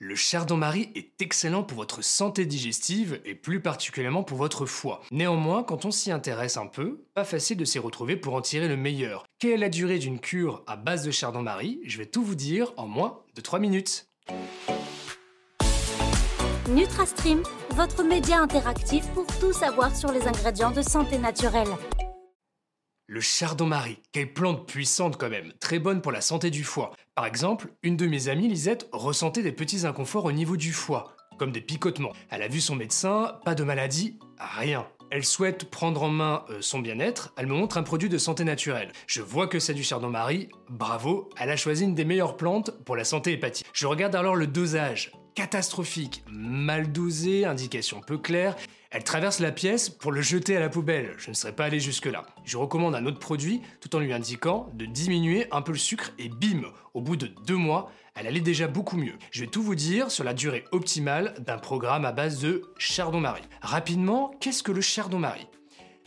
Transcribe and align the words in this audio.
Le 0.00 0.14
chardon-marie 0.14 0.92
est 0.94 1.20
excellent 1.20 1.64
pour 1.64 1.78
votre 1.78 2.04
santé 2.04 2.46
digestive 2.46 3.20
et 3.24 3.34
plus 3.34 3.60
particulièrement 3.60 4.22
pour 4.22 4.38
votre 4.38 4.64
foie. 4.64 5.02
Néanmoins, 5.10 5.64
quand 5.64 5.86
on 5.86 5.90
s'y 5.90 6.12
intéresse 6.12 6.56
un 6.56 6.66
peu, 6.66 7.00
pas 7.14 7.24
facile 7.24 7.56
de 7.56 7.64
s'y 7.64 7.80
retrouver 7.80 8.14
pour 8.14 8.34
en 8.34 8.40
tirer 8.40 8.68
le 8.68 8.76
meilleur. 8.76 9.26
Quelle 9.40 9.54
est 9.54 9.56
la 9.56 9.68
durée 9.68 9.98
d'une 9.98 10.20
cure 10.20 10.62
à 10.68 10.76
base 10.76 11.02
de 11.02 11.10
chardon-marie 11.10 11.80
Je 11.84 11.98
vais 11.98 12.06
tout 12.06 12.22
vous 12.22 12.36
dire 12.36 12.72
en 12.76 12.86
moins 12.86 13.24
de 13.34 13.40
3 13.40 13.58
minutes. 13.58 14.06
NutraStream, 16.68 17.42
votre 17.70 18.04
média 18.04 18.38
interactif 18.38 19.04
pour 19.14 19.26
tout 19.40 19.52
savoir 19.52 19.96
sur 19.96 20.12
les 20.12 20.28
ingrédients 20.28 20.70
de 20.70 20.82
santé 20.82 21.18
naturelle. 21.18 21.74
Le 23.10 23.22
chardon-marie, 23.22 24.02
quelle 24.12 24.34
plante 24.34 24.68
puissante 24.68 25.16
quand 25.16 25.30
même, 25.30 25.54
très 25.60 25.78
bonne 25.78 26.02
pour 26.02 26.12
la 26.12 26.20
santé 26.20 26.50
du 26.50 26.62
foie. 26.62 26.90
Par 27.14 27.24
exemple, 27.24 27.72
une 27.82 27.96
de 27.96 28.06
mes 28.06 28.28
amies, 28.28 28.48
Lisette, 28.48 28.86
ressentait 28.92 29.42
des 29.42 29.50
petits 29.50 29.86
inconforts 29.86 30.26
au 30.26 30.32
niveau 30.32 30.58
du 30.58 30.74
foie, 30.74 31.16
comme 31.38 31.50
des 31.50 31.62
picotements. 31.62 32.12
Elle 32.28 32.42
a 32.42 32.48
vu 32.48 32.60
son 32.60 32.76
médecin, 32.76 33.40
pas 33.46 33.54
de 33.54 33.64
maladie, 33.64 34.18
rien. 34.38 34.86
Elle 35.10 35.24
souhaite 35.24 35.70
prendre 35.70 36.02
en 36.02 36.10
main 36.10 36.44
euh, 36.50 36.58
son 36.60 36.80
bien-être, 36.80 37.32
elle 37.38 37.46
me 37.46 37.54
montre 37.54 37.78
un 37.78 37.82
produit 37.82 38.10
de 38.10 38.18
santé 38.18 38.44
naturelle. 38.44 38.92
Je 39.06 39.22
vois 39.22 39.46
que 39.46 39.58
c'est 39.58 39.72
du 39.72 39.82
chardon-marie, 39.82 40.50
bravo, 40.68 41.30
elle 41.38 41.48
a 41.48 41.56
choisi 41.56 41.84
une 41.84 41.94
des 41.94 42.04
meilleures 42.04 42.36
plantes 42.36 42.72
pour 42.84 42.94
la 42.94 43.04
santé 43.04 43.32
hépatique. 43.32 43.66
Je 43.72 43.86
regarde 43.86 44.16
alors 44.16 44.36
le 44.36 44.46
dosage, 44.46 45.12
catastrophique, 45.38 46.24
mal 46.32 46.90
dosé, 46.90 47.44
indication 47.44 48.00
peu 48.00 48.18
claire. 48.18 48.56
Elle 48.90 49.04
traverse 49.04 49.38
la 49.38 49.52
pièce 49.52 49.88
pour 49.88 50.10
le 50.10 50.20
jeter 50.20 50.56
à 50.56 50.60
la 50.60 50.68
poubelle. 50.68 51.14
Je 51.16 51.30
ne 51.30 51.34
serais 51.34 51.52
pas 51.52 51.66
allé 51.66 51.78
jusque-là. 51.78 52.26
Je 52.44 52.56
recommande 52.56 52.96
un 52.96 53.06
autre 53.06 53.20
produit 53.20 53.62
tout 53.80 53.94
en 53.94 54.00
lui 54.00 54.12
indiquant 54.12 54.68
de 54.74 54.84
diminuer 54.84 55.46
un 55.52 55.62
peu 55.62 55.70
le 55.70 55.78
sucre 55.78 56.10
et 56.18 56.28
bim, 56.28 56.62
au 56.92 57.02
bout 57.02 57.14
de 57.14 57.30
deux 57.46 57.54
mois, 57.54 57.92
elle 58.16 58.26
allait 58.26 58.40
déjà 58.40 58.66
beaucoup 58.66 58.96
mieux. 58.96 59.14
Je 59.30 59.42
vais 59.42 59.46
tout 59.46 59.62
vous 59.62 59.76
dire 59.76 60.10
sur 60.10 60.24
la 60.24 60.34
durée 60.34 60.64
optimale 60.72 61.36
d'un 61.38 61.58
programme 61.58 62.04
à 62.04 62.10
base 62.10 62.40
de 62.40 62.62
chardon-marie. 62.76 63.42
Rapidement, 63.62 64.32
qu'est-ce 64.40 64.64
que 64.64 64.72
le 64.72 64.80
chardon-marie? 64.80 65.46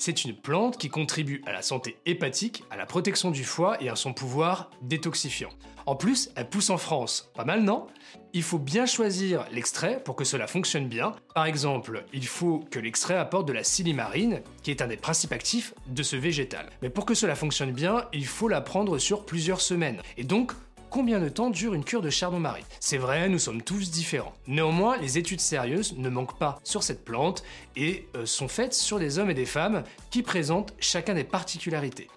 C'est 0.02 0.26
une 0.26 0.36
plante 0.36 0.80
qui 0.80 0.90
contribue 0.90 1.44
à 1.46 1.52
la 1.54 1.62
santé 1.62 1.96
hépatique, 2.08 2.64
à 2.72 2.76
la 2.76 2.88
protection 2.88 3.30
du 3.30 3.44
foie 3.44 3.80
et 3.84 3.88
à 3.88 3.96
son 3.96 4.14
pouvoir 4.14 4.72
détoxifiant. 4.82 5.50
En 5.86 5.96
plus, 5.96 6.32
elle 6.36 6.50
pousse 6.50 6.72
en 6.72 6.78
France. 6.78 7.32
Pas 7.36 7.46
mal, 7.46 7.62
non? 7.62 7.86
Il 8.34 8.42
faut 8.42 8.58
bien 8.58 8.88
choisir 8.88 9.46
l'extrait 9.52 10.02
pour 10.04 10.16
que 10.16 10.24
cela 10.24 10.48
fonctionne 10.48 10.88
bien. 10.88 11.16
Par 11.36 11.46
exemple, 11.46 12.04
il 12.14 12.26
faut 12.26 12.62
que 12.72 12.80
l'extrait 12.80 13.16
apporte 13.16 13.48
de 13.48 13.54
la 13.54 13.64
silimarine, 13.64 14.42
qui 14.64 14.72
est 14.72 14.82
un 14.82 14.88
des 14.88 14.98
principes 14.98 15.34
actifs 15.34 15.76
de 15.86 16.02
ce 16.02 16.16
végétal. 16.16 16.70
Mais 16.82 16.90
pour 16.90 17.06
que 17.06 17.14
cela 17.14 17.36
fonctionne 17.36 17.72
bien, 17.72 18.08
il 18.12 18.26
faut 18.26 18.48
la 18.48 18.62
prendre 18.62 18.98
sur 18.98 19.24
plusieurs 19.26 19.62
semaines. 19.62 20.02
Et 20.18 20.24
donc, 20.24 20.54
combien 20.92 21.20
de 21.20 21.30
temps 21.30 21.50
dure 21.50 21.74
une 21.74 21.86
cure 21.86 22.02
de 22.02 22.12
chardon-marie 22.12 22.66
C'est 22.80 22.98
vrai, 22.98 23.30
nous 23.30 23.40
sommes 23.40 23.64
tous 23.64 23.90
différents. 23.90 24.34
Néanmoins, 24.46 24.98
les 24.98 25.18
études 25.18 25.40
sérieuses 25.40 25.98
ne 25.98 26.10
manquent 26.10 26.38
pas 26.38 26.60
sur 26.64 26.84
cette 26.84 27.04
plante 27.04 27.44
et 27.76 28.08
euh, 28.16 28.26
sont 28.28 28.50
faites 28.50 28.74
sur 28.74 29.00
des 29.00 29.18
hommes 29.18 29.32
et 29.32 29.34
des 29.34 29.46
femmes 29.46 29.84
qui 30.12 30.22
présentent 30.22 30.74
chacun 30.80 31.16
des 31.16 31.24
particularités. 31.24 32.10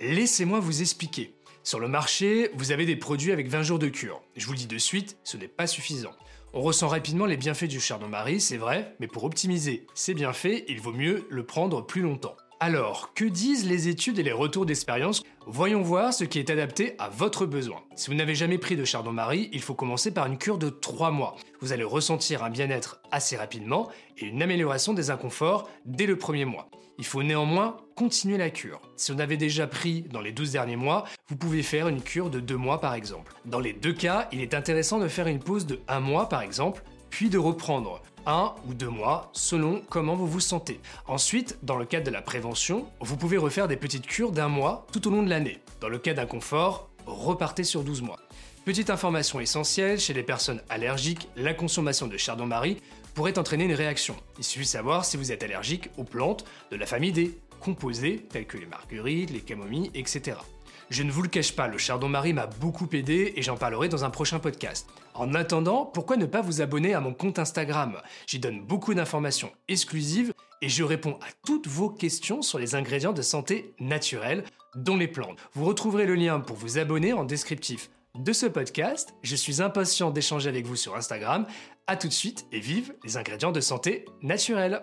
Laissez-moi 0.00 0.60
vous 0.60 0.82
expliquer. 0.82 1.36
Sur 1.62 1.78
le 1.78 1.88
marché, 1.88 2.50
vous 2.54 2.72
avez 2.72 2.86
des 2.86 2.96
produits 2.96 3.32
avec 3.32 3.48
20 3.48 3.62
jours 3.62 3.78
de 3.78 3.88
cure. 3.88 4.20
Je 4.36 4.46
vous 4.46 4.52
le 4.52 4.58
dis 4.58 4.66
de 4.66 4.78
suite, 4.78 5.16
ce 5.22 5.36
n'est 5.36 5.48
pas 5.48 5.66
suffisant. 5.66 6.12
On 6.52 6.60
ressent 6.60 6.88
rapidement 6.88 7.26
les 7.26 7.36
bienfaits 7.36 7.64
du 7.64 7.78
chardon-marie, 7.78 8.40
c'est 8.40 8.56
vrai, 8.56 8.96
mais 9.00 9.06
pour 9.06 9.24
optimiser 9.24 9.86
ces 9.94 10.14
bienfaits, 10.14 10.64
il 10.66 10.80
vaut 10.80 10.92
mieux 10.92 11.26
le 11.30 11.44
prendre 11.44 11.86
plus 11.86 12.00
longtemps. 12.00 12.36
Alors, 12.60 13.14
que 13.14 13.24
disent 13.24 13.68
les 13.68 13.86
études 13.86 14.18
et 14.18 14.24
les 14.24 14.32
retours 14.32 14.66
d'expérience? 14.66 15.22
Voyons 15.46 15.80
voir 15.80 16.12
ce 16.12 16.24
qui 16.24 16.40
est 16.40 16.50
adapté 16.50 16.96
à 16.98 17.08
votre 17.08 17.46
besoin. 17.46 17.84
Si 17.94 18.10
vous 18.10 18.16
n'avez 18.16 18.34
jamais 18.34 18.58
pris 18.58 18.74
de 18.74 18.84
chardon-marie, 18.84 19.48
il 19.52 19.62
faut 19.62 19.74
commencer 19.74 20.12
par 20.12 20.26
une 20.26 20.38
cure 20.38 20.58
de 20.58 20.68
3 20.68 21.12
mois. 21.12 21.36
Vous 21.60 21.72
allez 21.72 21.84
ressentir 21.84 22.42
un 22.42 22.50
bien-être 22.50 23.00
assez 23.12 23.36
rapidement 23.36 23.88
et 24.16 24.26
une 24.26 24.42
amélioration 24.42 24.92
des 24.92 25.10
inconforts 25.10 25.70
dès 25.84 26.06
le 26.06 26.18
premier 26.18 26.44
mois. 26.46 26.68
Il 26.98 27.04
faut 27.04 27.22
néanmoins 27.22 27.76
continuer 27.94 28.38
la 28.38 28.50
cure. 28.50 28.80
Si 28.96 29.12
vous 29.12 29.20
avez 29.20 29.36
déjà 29.36 29.68
pris 29.68 30.02
dans 30.02 30.20
les 30.20 30.32
12 30.32 30.50
derniers 30.50 30.74
mois, 30.74 31.04
vous 31.28 31.36
pouvez 31.36 31.62
faire 31.62 31.86
une 31.86 32.02
cure 32.02 32.28
de 32.28 32.40
2 32.40 32.56
mois 32.56 32.80
par 32.80 32.94
exemple. 32.94 33.34
Dans 33.44 33.60
les 33.60 33.72
deux 33.72 33.92
cas, 33.92 34.28
il 34.32 34.40
est 34.40 34.52
intéressant 34.52 34.98
de 34.98 35.06
faire 35.06 35.28
une 35.28 35.38
pause 35.38 35.64
de 35.64 35.78
1 35.86 36.00
mois 36.00 36.28
par 36.28 36.42
exemple, 36.42 36.82
puis 37.18 37.30
de 37.30 37.38
reprendre 37.38 38.00
un 38.26 38.54
ou 38.68 38.74
deux 38.74 38.88
mois 38.88 39.28
selon 39.32 39.82
comment 39.90 40.14
vous 40.14 40.28
vous 40.28 40.38
sentez. 40.38 40.78
Ensuite, 41.08 41.58
dans 41.64 41.74
le 41.74 41.84
cadre 41.84 42.06
de 42.06 42.12
la 42.12 42.22
prévention, 42.22 42.86
vous 43.00 43.16
pouvez 43.16 43.36
refaire 43.36 43.66
des 43.66 43.74
petites 43.76 44.06
cures 44.06 44.30
d'un 44.30 44.46
mois 44.46 44.86
tout 44.92 45.08
au 45.08 45.10
long 45.10 45.24
de 45.24 45.28
l'année. 45.28 45.58
Dans 45.80 45.88
le 45.88 45.98
cas 45.98 46.14
d'un 46.14 46.26
confort, 46.26 46.88
repartez 47.06 47.64
sur 47.64 47.82
12 47.82 48.02
mois. 48.02 48.20
Petite 48.64 48.88
information 48.88 49.40
essentielle, 49.40 49.98
chez 49.98 50.14
les 50.14 50.22
personnes 50.22 50.62
allergiques, 50.68 51.28
la 51.34 51.54
consommation 51.54 52.06
de 52.06 52.16
chardon-marie 52.16 52.76
pourrait 53.14 53.36
entraîner 53.36 53.64
une 53.64 53.74
réaction. 53.74 54.14
Il 54.38 54.44
suffit 54.44 54.66
de 54.66 54.70
savoir 54.70 55.04
si 55.04 55.16
vous 55.16 55.32
êtes 55.32 55.42
allergique 55.42 55.90
aux 55.98 56.04
plantes 56.04 56.44
de 56.70 56.76
la 56.76 56.86
famille 56.86 57.10
des 57.10 57.36
composés 57.58 58.28
tels 58.30 58.46
que 58.46 58.58
les 58.58 58.66
marguerites, 58.66 59.30
les 59.30 59.40
camomilles, 59.40 59.90
etc. 59.92 60.36
Je 60.90 61.02
ne 61.02 61.10
vous 61.10 61.20
le 61.20 61.28
cache 61.28 61.52
pas, 61.52 61.68
le 61.68 61.76
chardon-marie 61.76 62.32
m'a 62.32 62.46
beaucoup 62.46 62.88
aidé 62.92 63.34
et 63.36 63.42
j'en 63.42 63.58
parlerai 63.58 63.90
dans 63.90 64.06
un 64.06 64.10
prochain 64.10 64.38
podcast. 64.38 64.88
En 65.12 65.34
attendant, 65.34 65.84
pourquoi 65.84 66.16
ne 66.16 66.24
pas 66.24 66.40
vous 66.40 66.62
abonner 66.62 66.94
à 66.94 67.00
mon 67.00 67.12
compte 67.12 67.38
Instagram? 67.38 68.00
J'y 68.26 68.38
donne 68.38 68.64
beaucoup 68.64 68.94
d'informations 68.94 69.52
exclusives 69.68 70.32
et 70.62 70.70
je 70.70 70.82
réponds 70.82 71.18
à 71.20 71.26
toutes 71.44 71.66
vos 71.66 71.90
questions 71.90 72.40
sur 72.40 72.58
les 72.58 72.74
ingrédients 72.74 73.12
de 73.12 73.20
santé 73.20 73.74
naturels, 73.80 74.44
dont 74.76 74.96
les 74.96 75.08
plantes. 75.08 75.38
Vous 75.52 75.66
retrouverez 75.66 76.06
le 76.06 76.14
lien 76.14 76.40
pour 76.40 76.56
vous 76.56 76.78
abonner 76.78 77.12
en 77.12 77.24
descriptif 77.24 77.90
de 78.14 78.32
ce 78.32 78.46
podcast. 78.46 79.14
Je 79.22 79.36
suis 79.36 79.60
impatient 79.60 80.10
d'échanger 80.10 80.48
avec 80.48 80.64
vous 80.64 80.76
sur 80.76 80.96
Instagram. 80.96 81.46
A 81.86 81.96
tout 81.96 82.08
de 82.08 82.12
suite 82.14 82.46
et 82.50 82.60
vive 82.60 82.94
les 83.04 83.18
ingrédients 83.18 83.52
de 83.52 83.60
santé 83.60 84.06
naturels 84.22 84.82